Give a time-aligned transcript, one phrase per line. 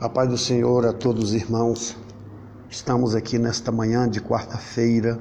[0.00, 1.94] A paz do Senhor a todos os irmãos.
[2.70, 5.20] Estamos aqui nesta manhã de quarta-feira,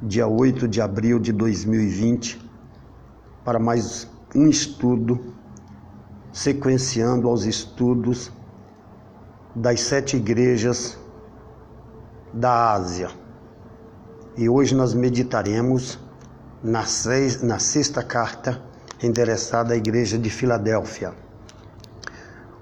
[0.00, 2.40] dia 8 de abril de 2020,
[3.44, 4.06] para mais
[4.36, 5.34] um estudo,
[6.30, 8.30] sequenciando aos estudos
[9.52, 10.96] das sete igrejas
[12.32, 13.10] da Ásia.
[14.36, 15.98] E hoje nós meditaremos
[16.62, 18.62] na, sexta carta
[19.02, 21.26] endereçada à igreja de Filadélfia.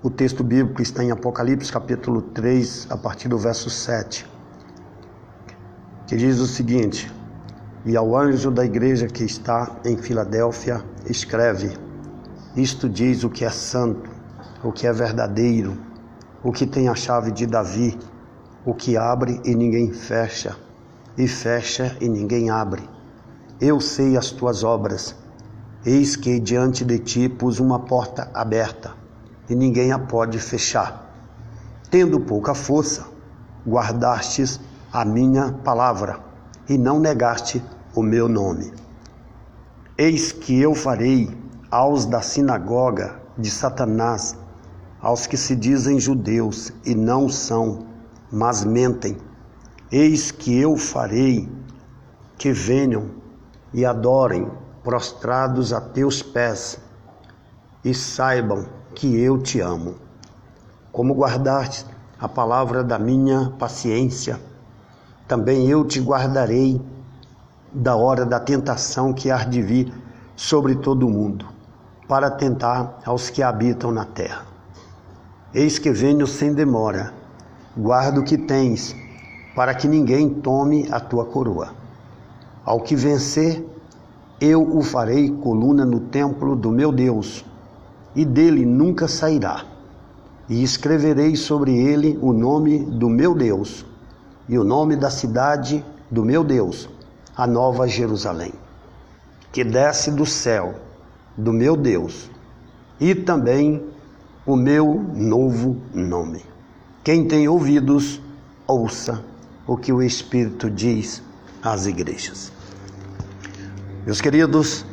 [0.07, 4.24] O texto bíblico está em Apocalipse capítulo 3, a partir do verso 7,
[6.06, 7.12] que diz o seguinte:
[7.84, 11.77] E ao anjo da igreja que está em Filadélfia, escreve:
[12.55, 14.09] Isto diz o que é santo,
[14.62, 15.77] o que é verdadeiro,
[16.41, 17.98] o que tem a chave de Davi,
[18.65, 20.57] o que abre e ninguém fecha,
[21.18, 22.88] e fecha e ninguém abre.
[23.60, 25.16] Eu sei as tuas obras
[25.88, 28.95] Eis que diante de ti pus uma porta aberta,
[29.48, 31.12] e ninguém a pode fechar.
[31.91, 33.06] Tendo pouca força,
[33.66, 34.60] guardastes
[34.93, 36.21] a minha palavra,
[36.68, 37.62] e não negaste
[37.95, 38.73] o meu nome.
[39.96, 41.37] Eis que eu farei
[41.71, 44.37] aos da sinagoga de Satanás,
[45.01, 47.87] aos que se dizem judeus e não são,
[48.30, 49.16] mas mentem.
[49.90, 51.49] Eis que eu farei
[52.37, 53.10] que venham
[53.73, 54.51] e adorem
[54.82, 56.78] prostrados a teus pés
[57.84, 58.66] e saibam
[58.97, 59.95] que eu te amo.
[60.91, 61.85] Como guardaste
[62.19, 64.41] a palavra da minha paciência,
[65.28, 66.81] também eu te guardarei
[67.71, 69.93] da hora da tentação que há de vir
[70.34, 71.44] sobre todo o mundo,
[72.09, 74.47] para tentar aos que habitam na terra.
[75.53, 77.12] Eis que venho sem demora,
[77.77, 78.97] guarda o que tens,
[79.55, 81.69] para que ninguém tome a tua coroa.
[82.65, 83.62] Ao que vencer,
[84.41, 87.44] eu o farei coluna no templo do meu Deus,
[88.16, 89.64] e dele nunca sairá.
[90.48, 93.84] E escreverei sobre ele o nome do meu Deus,
[94.48, 96.88] e o nome da cidade do meu Deus,
[97.37, 98.53] a nova Jerusalém,
[99.53, 100.75] que desce do céu,
[101.37, 102.31] do meu Deus,
[102.99, 103.84] e também
[104.47, 106.43] o meu novo nome.
[107.05, 108.21] Quem tem ouvidos,
[108.66, 109.22] ouça
[109.66, 111.22] o que o Espírito diz
[111.62, 112.53] às igrejas.
[114.06, 114.87] Meus queridos,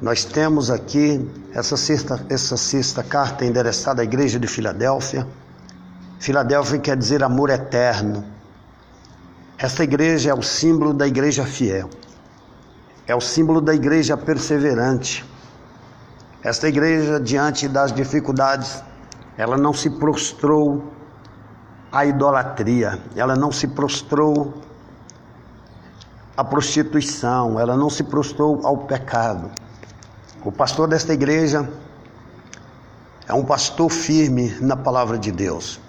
[0.00, 5.26] nós temos aqui essa sexta, essa sexta carta endereçada à igreja de Filadélfia.
[6.18, 8.22] Filadélfia quer dizer amor eterno.
[9.56, 11.88] Esta igreja é o símbolo da igreja fiel,
[13.06, 15.24] é o símbolo da igreja perseverante.
[16.42, 18.82] Esta igreja, diante das dificuldades,
[19.38, 20.92] ela não se prostrou
[21.90, 24.62] à idolatria, ela não se prostrou
[26.36, 29.50] a prostituição, ela não se prostrou ao pecado.
[30.46, 31.68] O pastor desta igreja
[33.26, 35.80] é um pastor firme na palavra de Deus.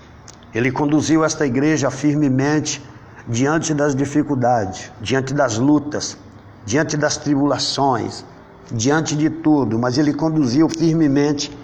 [0.51, 2.83] Ele conduziu esta igreja firmemente
[3.27, 6.17] diante das dificuldades, diante das lutas,
[6.65, 8.25] diante das tribulações,
[8.71, 11.55] diante de tudo, mas ele conduziu firmemente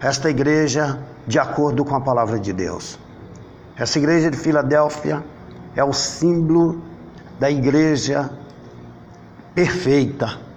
[0.00, 2.96] esta igreja de acordo com a palavra de Deus.
[3.76, 5.20] Essa igreja de Filadélfia
[5.74, 6.80] é o símbolo
[7.40, 8.30] da igreja
[9.52, 10.48] perfeita.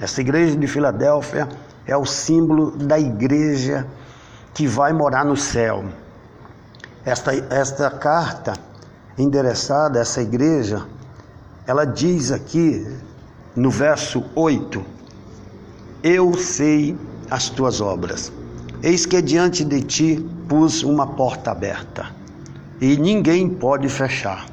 [0.00, 1.48] Essa igreja de Filadélfia
[1.86, 3.86] é o símbolo da igreja
[4.52, 5.84] que vai morar no céu.
[7.04, 8.54] Esta, esta carta
[9.16, 10.86] endereçada a essa igreja,
[11.66, 12.86] ela diz aqui
[13.54, 14.84] no verso 8:
[16.02, 16.98] Eu sei
[17.30, 18.32] as tuas obras.
[18.82, 22.06] Eis que diante de ti pus uma porta aberta,
[22.80, 24.46] e ninguém pode fechar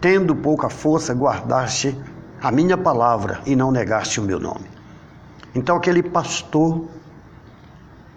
[0.00, 1.96] tendo pouca força, guardaste
[2.42, 4.66] a minha palavra e não negaste o meu nome.
[5.54, 6.86] Então aquele pastor,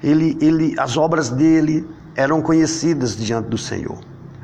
[0.04, 4.00] ele, ele, as obras dele eram conhecidas diante do Senhor.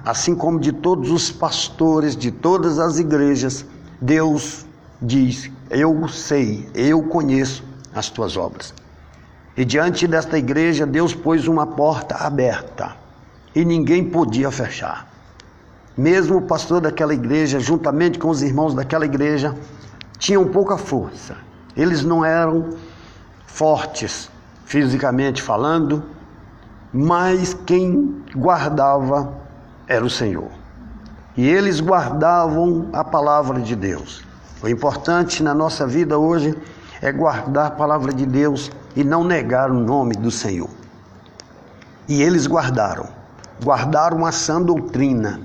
[0.06, 3.66] Assim como de todos os pastores de todas as igrejas,
[4.02, 4.66] Deus
[5.02, 7.64] diz: Eu sei, eu conheço
[7.94, 8.74] as tuas obras.
[9.56, 12.96] E diante desta igreja, Deus pôs uma porta aberta
[13.56, 15.08] e ninguém podia fechar.
[15.98, 19.56] Mesmo o pastor daquela igreja, juntamente com os irmãos daquela igreja,
[20.20, 21.36] tinham pouca força.
[21.76, 22.70] Eles não eram
[23.48, 24.30] fortes
[24.64, 26.04] fisicamente falando,
[26.94, 29.34] mas quem guardava
[29.88, 30.52] era o Senhor.
[31.36, 34.24] E eles guardavam a palavra de Deus.
[34.62, 36.56] O importante na nossa vida hoje
[37.02, 40.70] é guardar a palavra de Deus e não negar o nome do Senhor.
[42.08, 43.08] E eles guardaram,
[43.64, 45.40] guardaram a sã doutrina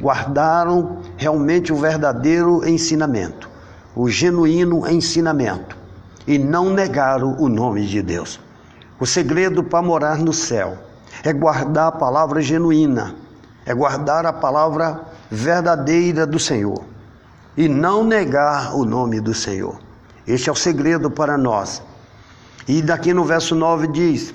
[0.00, 3.48] guardaram realmente o verdadeiro ensinamento,
[3.94, 5.76] o genuíno ensinamento,
[6.26, 8.40] e não negaram o nome de Deus.
[8.98, 10.78] O segredo para morar no céu
[11.22, 13.14] é guardar a palavra genuína,
[13.64, 15.00] é guardar a palavra
[15.30, 16.84] verdadeira do Senhor
[17.56, 19.78] e não negar o nome do Senhor.
[20.26, 21.82] Este é o segredo para nós.
[22.68, 24.34] E daqui no verso 9 diz: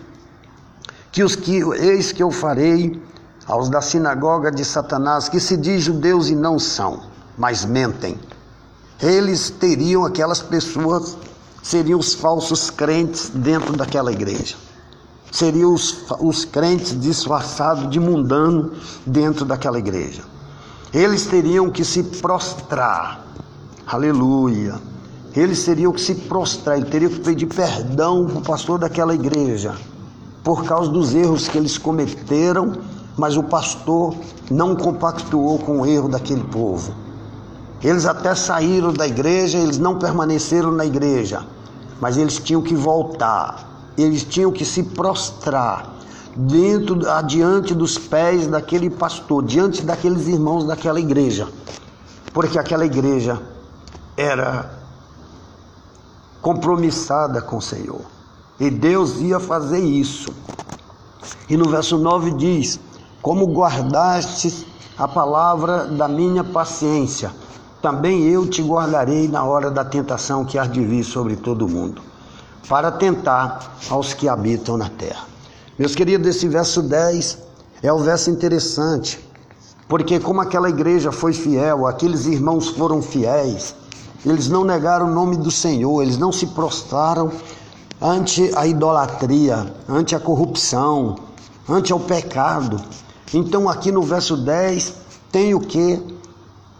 [1.11, 2.99] Que os que eis que eu farei
[3.45, 7.01] aos da sinagoga de Satanás, que se diz judeus e não são,
[7.38, 8.19] mas mentem.
[9.01, 11.17] Eles teriam aquelas pessoas,
[11.61, 14.55] seriam os falsos crentes dentro daquela igreja.
[15.31, 18.73] Seriam os, os crentes disfarçados de mundano
[19.05, 20.23] dentro daquela igreja.
[20.93, 23.25] Eles teriam que se prostrar.
[23.88, 24.91] Aleluia
[25.35, 29.73] eles teriam que se prostrar, ele teria que pedir perdão para o pastor daquela igreja,
[30.43, 32.73] por causa dos erros que eles cometeram,
[33.17, 34.15] mas o pastor
[34.49, 36.93] não compactuou com o erro daquele povo.
[37.83, 41.45] Eles até saíram da igreja, eles não permaneceram na igreja,
[41.99, 45.91] mas eles tinham que voltar, eles tinham que se prostrar
[46.35, 51.47] dentro, adiante dos pés daquele pastor, diante daqueles irmãos daquela igreja,
[52.33, 53.41] porque aquela igreja
[54.15, 54.79] era
[56.41, 58.01] compromissada com o Senhor.
[58.59, 60.31] E Deus ia fazer isso.
[61.49, 62.79] E no verso 9 diz:
[63.21, 64.65] Como guardaste
[64.97, 67.31] a palavra da minha paciência,
[67.79, 71.69] também eu te guardarei na hora da tentação que há de vir sobre todo o
[71.69, 72.01] mundo,
[72.68, 75.25] para tentar aos que habitam na terra.
[75.77, 77.38] Meus queridos, esse verso 10
[77.83, 79.19] é o verso interessante,
[79.88, 83.75] porque como aquela igreja foi fiel, aqueles irmãos foram fiéis,
[84.25, 87.31] eles não negaram o nome do Senhor, eles não se prostraram
[88.01, 91.17] ante a idolatria, ante a corrupção,
[91.69, 92.81] ante o pecado.
[93.33, 94.93] Então, aqui no verso 10,
[95.31, 96.01] tem o que?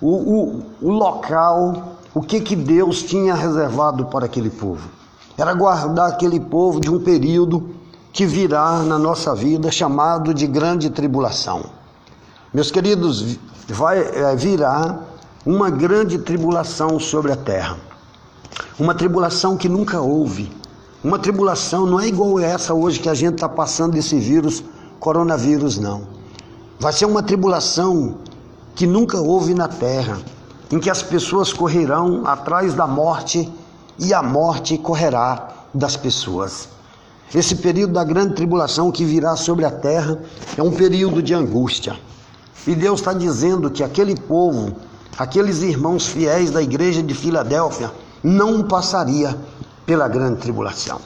[0.02, 4.90] O, o, o local, o que, que Deus tinha reservado para aquele povo.
[5.38, 7.70] Era guardar aquele povo de um período
[8.12, 11.64] que virá na nossa vida chamado de grande tribulação.
[12.54, 13.38] Meus queridos,
[13.70, 15.00] vai é, virar
[15.46, 17.78] uma grande tribulação sobre a terra.
[18.78, 20.52] Uma tribulação que nunca houve.
[21.02, 24.64] Uma tribulação não é igual essa hoje que a gente está passando desse vírus,
[25.00, 26.21] coronavírus, não.
[26.82, 28.16] Vai ser uma tribulação
[28.74, 30.18] que nunca houve na terra,
[30.72, 33.48] em que as pessoas correrão atrás da morte
[34.00, 36.68] e a morte correrá das pessoas.
[37.36, 40.18] Esse período da grande tribulação que virá sobre a terra
[40.58, 42.00] é um período de angústia.
[42.66, 44.76] E Deus está dizendo que aquele povo
[45.20, 47.92] aqueles irmãos fiéis da igreja de Filadélfia
[48.24, 49.38] não passaria
[49.86, 51.00] pela grande tribulação.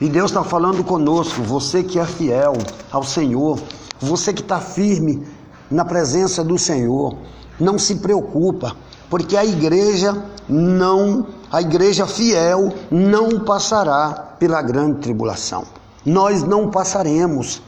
[0.00, 2.52] E Deus está falando conosco, você que é fiel
[2.92, 3.58] ao Senhor,
[3.98, 5.26] você que está firme
[5.70, 7.16] na presença do Senhor,
[7.58, 8.76] não se preocupa,
[9.08, 15.64] porque a igreja não, a igreja fiel não passará pela grande tribulação.
[16.04, 17.62] Nós não passaremos.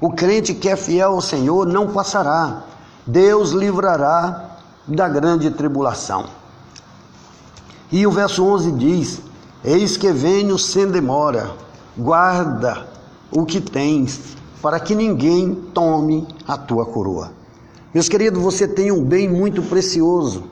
[0.00, 2.62] O crente que é fiel ao Senhor não passará.
[3.06, 4.56] Deus livrará
[4.86, 6.26] da grande tribulação.
[7.90, 9.20] E o verso 11 diz:
[9.64, 11.50] Eis que venho sem demora,
[11.96, 12.86] guarda
[13.30, 17.32] o que tens, para que ninguém tome a tua coroa.
[17.92, 20.44] Meus queridos, você tem um bem muito precioso,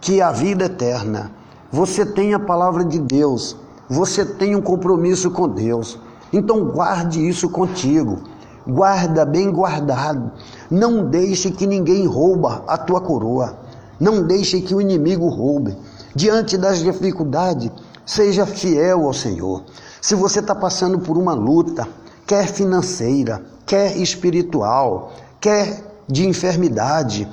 [0.00, 1.32] que é a vida eterna.
[1.70, 3.56] Você tem a palavra de Deus,
[3.88, 5.98] você tem um compromisso com Deus.
[6.32, 8.20] Então guarde isso contigo.
[8.66, 10.32] Guarda bem guardado.
[10.70, 13.58] Não deixe que ninguém rouba a tua coroa.
[14.00, 15.76] Não deixe que o inimigo roube.
[16.14, 17.70] Diante das dificuldades,
[18.04, 19.62] seja fiel ao Senhor.
[20.06, 21.88] Se você está passando por uma luta,
[22.24, 27.28] quer financeira, quer espiritual, quer de enfermidade,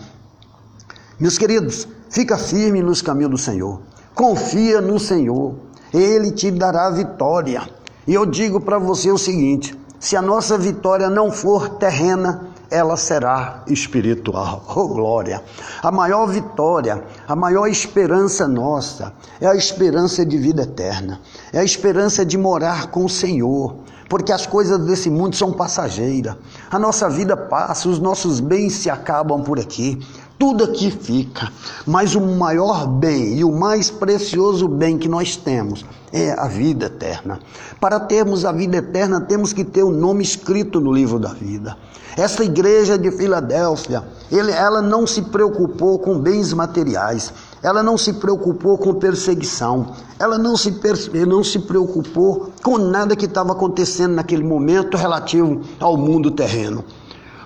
[1.20, 3.80] meus queridos, fica firme nos caminhos do Senhor.
[4.16, 5.54] Confia no Senhor.
[5.94, 7.62] Ele te dará vitória.
[8.08, 12.98] E eu digo para você o seguinte: se a nossa vitória não for terrena, ela
[12.98, 14.64] será espiritual.
[14.76, 15.44] Oh glória!
[15.84, 21.22] A maior vitória, a maior esperança nossa é a esperança de vida eterna,
[21.54, 23.76] é a esperança de morar com o Senhor,
[24.10, 26.36] porque as coisas desse mundo são passageiras.
[26.72, 30.00] A nossa vida passa, os nossos bens se acabam por aqui.
[30.38, 31.52] Tudo aqui fica,
[31.86, 36.88] mas o maior bem e o mais precioso bem que nós temos é a vida
[36.88, 37.40] eterna.
[37.80, 41.78] Para termos a vida eterna, temos que ter o nome escrito no livro da vida.
[42.16, 48.78] Essa igreja de Filadélfia, ela não se preocupou com bens materiais, ela não se preocupou
[48.78, 50.80] com perseguição, ela não se,
[51.26, 56.84] não se preocupou com nada que estava acontecendo naquele momento relativo ao mundo terreno.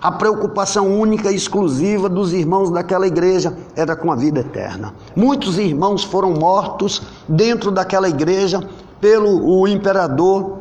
[0.01, 4.93] A preocupação única e exclusiva dos irmãos daquela igreja era com a vida eterna.
[5.15, 8.61] Muitos irmãos foram mortos dentro daquela igreja
[9.01, 10.59] pelo o imperador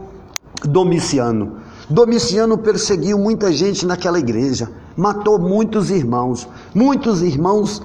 [0.65, 1.59] Domiciano.
[1.89, 6.49] Domiciano perseguiu muita gente naquela igreja, matou muitos irmãos.
[6.75, 7.83] Muitos irmãos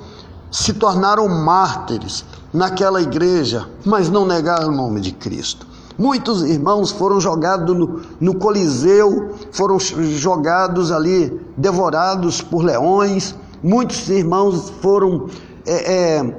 [0.50, 5.68] se tornaram mártires naquela igreja, mas não negaram o nome de Cristo.
[6.02, 13.36] Muitos irmãos foram jogados no, no, Coliseu, foram jogados ali, devorados por leões.
[13.62, 15.28] Muitos irmãos foram
[15.64, 16.36] é, é,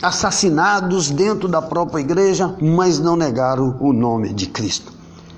[0.00, 4.90] assassinados dentro da própria igreja, mas não negaram o nome de Cristo.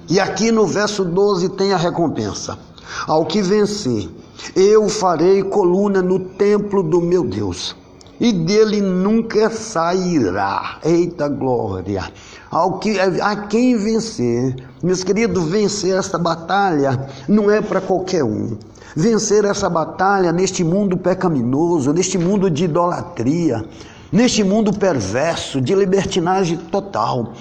[0.09, 2.57] E aqui no verso 12 tem a recompensa:
[3.05, 4.09] Ao que vencer,
[4.55, 7.75] eu farei coluna no templo do meu Deus,
[8.21, 10.79] e dele nunca sairá.
[10.85, 12.13] Eita glória!
[12.51, 18.59] Ao que, a quem vencer, meus queridos, vencer esta batalha não é para qualquer um.
[18.97, 23.65] Vencer essa batalha neste mundo pecaminoso, neste mundo de idolatria,
[24.11, 27.35] neste mundo perverso, de libertinagem total.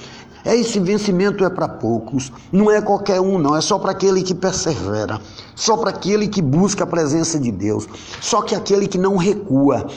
[0.46, 4.36] Esse vencimento é para poucos, não é qualquer um, não, é só para aquele que
[4.36, 5.20] persevera,
[5.56, 7.88] só para aquele que busca a presença de Deus,
[8.22, 9.88] só que aquele que não recua,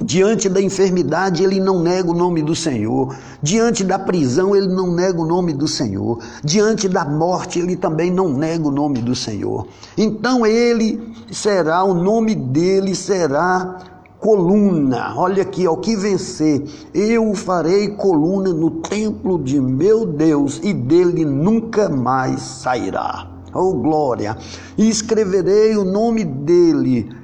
[0.00, 3.14] Diante da enfermidade, ele não nega o nome do Senhor.
[3.42, 6.18] Diante da prisão, ele não nega o nome do Senhor.
[6.42, 9.66] Diante da morte, ele também não nega o nome do Senhor.
[9.96, 13.78] Então, ele será, o nome dele será
[14.18, 15.12] coluna.
[15.16, 21.24] Olha aqui, ao que vencer, eu farei coluna no templo de meu Deus e dele
[21.24, 23.28] nunca mais sairá.
[23.52, 24.38] Oh glória!
[24.78, 27.21] E escreverei o nome dele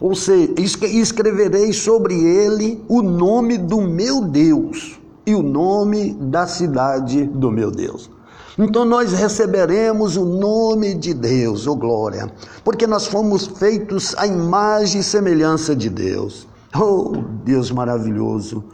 [0.00, 7.24] ou seja, escreverei sobre ele o nome do meu Deus e o nome da cidade
[7.24, 8.10] do meu Deus.
[8.58, 12.32] Então nós receberemos o nome de Deus, oh glória,
[12.62, 16.46] porque nós fomos feitos à imagem e semelhança de Deus.
[16.74, 17.12] Oh
[17.44, 18.64] Deus maravilhoso.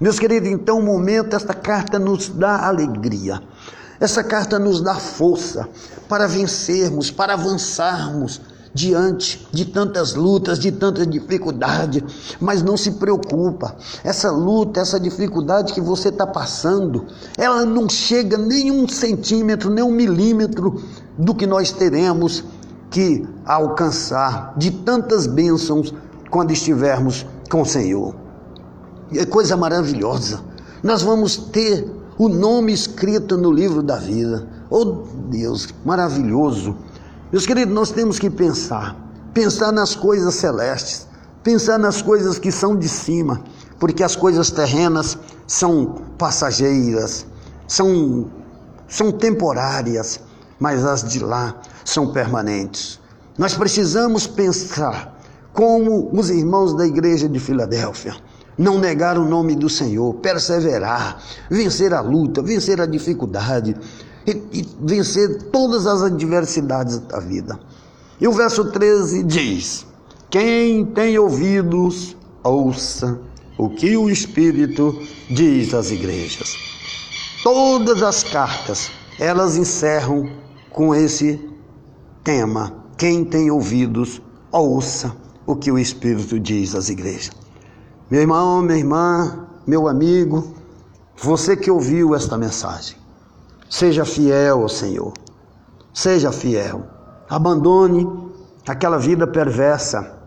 [0.00, 3.42] Meus queridos, então, o momento, esta carta nos dá alegria.
[4.00, 5.68] Essa carta nos dá força
[6.08, 8.40] para vencermos, para avançarmos,
[8.72, 12.04] diante de tantas lutas, de tanta dificuldade,
[12.40, 13.76] mas não se preocupa.
[14.04, 19.84] Essa luta, essa dificuldade que você está passando, ela não chega nem um centímetro, nem
[19.84, 20.82] um milímetro
[21.18, 22.44] do que nós teremos
[22.90, 25.92] que alcançar de tantas bênçãos
[26.30, 28.14] quando estivermos com o Senhor.
[29.12, 30.40] É coisa maravilhosa.
[30.82, 34.46] Nós vamos ter o nome escrito no livro da vida.
[34.70, 36.76] Oh Deus, maravilhoso.
[37.32, 38.96] Meus queridos, nós temos que pensar,
[39.32, 41.06] pensar nas coisas celestes,
[41.44, 43.44] pensar nas coisas que são de cima,
[43.78, 47.24] porque as coisas terrenas são passageiras,
[47.68, 48.28] são,
[48.88, 50.18] são temporárias,
[50.58, 52.98] mas as de lá são permanentes.
[53.38, 55.16] Nós precisamos pensar
[55.52, 58.16] como os irmãos da igreja de Filadélfia
[58.60, 61.18] não negar o nome do Senhor, perseverar,
[61.48, 63.74] vencer a luta, vencer a dificuldade,
[64.26, 67.58] e vencer todas as adversidades da vida.
[68.20, 69.86] E o verso 13 diz:
[70.28, 73.18] Quem tem ouvidos, ouça
[73.56, 74.98] o que o Espírito
[75.30, 76.56] diz às igrejas.
[77.42, 80.30] Todas as cartas, elas encerram
[80.70, 81.40] com esse
[82.22, 84.20] tema: Quem tem ouvidos,
[84.52, 87.30] ouça o que o Espírito diz às igrejas.
[88.10, 90.54] Meu irmão, minha irmã, meu amigo,
[91.16, 92.96] você que ouviu esta mensagem,
[93.70, 95.12] Seja fiel ao Senhor.
[95.94, 96.82] Seja fiel.
[97.28, 98.04] Abandone
[98.66, 100.18] aquela vida perversa.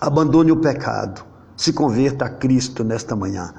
[0.00, 1.22] Abandone o pecado.
[1.54, 3.52] Se converta a Cristo nesta manhã.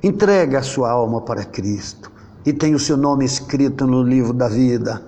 [0.00, 2.12] Entregue a sua alma para Cristo
[2.46, 5.02] e tenha o seu nome escrito no livro da vida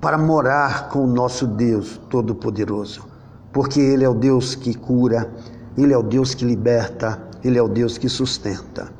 [0.00, 3.04] para morar com o nosso Deus Todo-Poderoso,
[3.52, 5.28] porque Ele é o Deus que cura,
[5.76, 8.92] Ele é o Deus que liberta, Ele é o Deus que sustenta.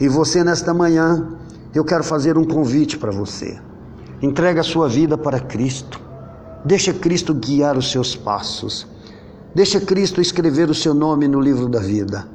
[0.00, 1.38] E você nesta manhã
[1.78, 3.58] eu quero fazer um convite para você.
[4.20, 6.00] Entrega a sua vida para Cristo.
[6.64, 8.86] Deixa Cristo guiar os seus passos.
[9.54, 12.28] Deixa Cristo escrever o seu nome no livro da vida.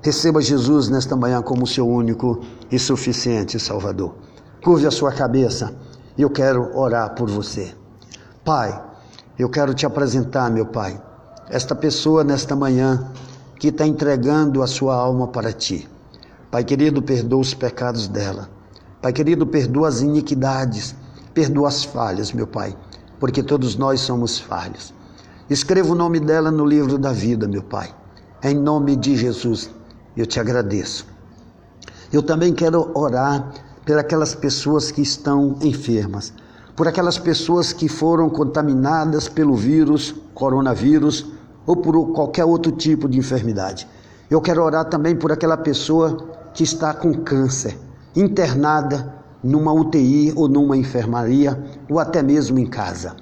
[0.00, 4.14] Receba Jesus nesta manhã como seu único e suficiente Salvador.
[4.62, 5.74] Curve a sua cabeça
[6.16, 7.74] e eu quero orar por você.
[8.44, 8.80] Pai,
[9.38, 11.00] eu quero te apresentar, meu Pai,
[11.50, 13.10] esta pessoa nesta manhã
[13.58, 15.88] que está entregando a sua alma para ti.
[16.50, 18.48] Pai querido, perdoa os pecados dela.
[19.00, 20.92] Pai querido, perdoa as iniquidades,
[21.32, 22.76] perdoa as falhas, meu Pai,
[23.20, 24.92] porque todos nós somos falhos.
[25.48, 27.94] Escreva o nome dela no livro da vida, meu Pai.
[28.42, 29.70] Em nome de Jesus,
[30.16, 31.06] eu te agradeço.
[32.12, 33.52] Eu também quero orar
[33.86, 36.32] por aquelas pessoas que estão enfermas,
[36.74, 41.24] por aquelas pessoas que foram contaminadas pelo vírus, coronavírus
[41.64, 43.86] ou por qualquer outro tipo de enfermidade.
[44.28, 46.16] Eu quero orar também por aquela pessoa
[46.52, 47.78] que está com câncer
[48.18, 51.56] internada numa UTI ou numa enfermaria
[51.88, 53.14] ou até mesmo em casa.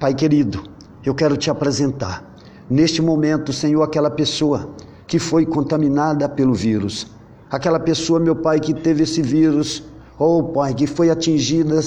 [0.00, 0.64] Pai querido,
[1.04, 2.34] eu quero te apresentar
[2.68, 4.70] neste momento, Senhor, aquela pessoa
[5.06, 7.06] que foi contaminada pelo vírus.
[7.50, 9.84] Aquela pessoa, meu Pai, que teve esse vírus,
[10.18, 11.82] ou oh, Pai, que foi atingida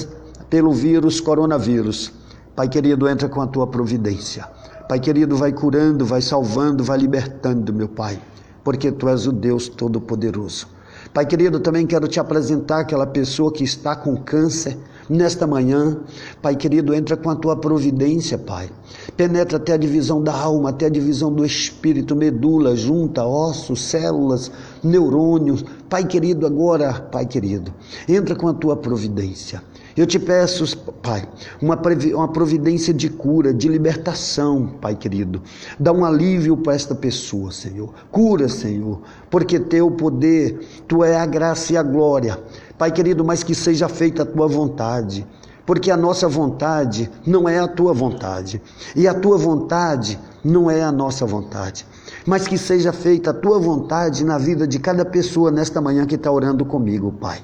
[0.48, 2.12] pelo vírus coronavírus.
[2.54, 4.44] Pai querido, entra com a tua providência.
[4.88, 8.20] Pai querido, vai curando, vai salvando, vai libertando, meu Pai,
[8.62, 10.75] porque tu és o Deus Todo-Poderoso.
[11.16, 14.76] Pai querido, também quero te apresentar aquela pessoa que está com câncer
[15.08, 15.98] nesta manhã.
[16.42, 18.68] Pai querido, entra com a tua providência, Pai.
[19.16, 24.52] Penetra até a divisão da alma, até a divisão do espírito, medula, junta, ossos, células,
[24.84, 25.64] neurônios.
[25.88, 27.72] Pai querido, agora, Pai querido,
[28.06, 29.62] entra com a tua providência.
[29.96, 31.26] Eu te peço, Pai,
[31.60, 31.80] uma,
[32.14, 35.40] uma providência de cura, de libertação, Pai querido.
[35.80, 37.94] Dá um alívio para esta pessoa, Senhor.
[38.10, 39.00] Cura, Senhor,
[39.30, 42.38] porque teu poder, tu é a graça e a glória.
[42.76, 45.26] Pai querido, mas que seja feita a tua vontade
[45.66, 48.62] porque a nossa vontade não é a tua vontade,
[48.94, 51.84] e a tua vontade não é a nossa vontade.
[52.24, 56.14] Mas que seja feita a tua vontade na vida de cada pessoa nesta manhã que
[56.14, 57.40] está orando comigo, Pai.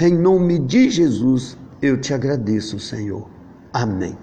[0.00, 3.28] Em nome de Jesus, eu te agradeço, Senhor.
[3.72, 4.16] Amém.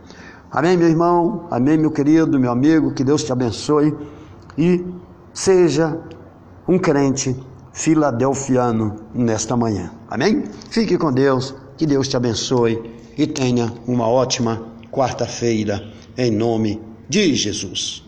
[0.52, 1.48] Amém, meu irmão.
[1.50, 2.94] Amém, meu querido, meu amigo.
[2.94, 3.96] Que Deus te abençoe
[4.58, 4.86] e
[5.34, 6.00] seja
[6.68, 7.36] um crente
[7.72, 9.92] filadelfiano nesta manhã.
[10.08, 10.44] Amém?
[10.70, 11.56] Fique com Deus.
[11.76, 15.84] Que Deus te abençoe e tenha uma ótima quarta-feira
[16.18, 16.80] em nome
[17.10, 18.03] de Jesus.